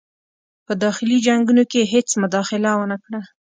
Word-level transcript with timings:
په 0.65 0.73
داخلي 0.83 1.17
جنګونو 1.27 1.63
کې 1.71 1.77
یې 1.81 1.91
هیڅ 1.93 2.09
مداخله 2.23 2.71
ونه 2.77 2.97
کړه. 3.03 3.19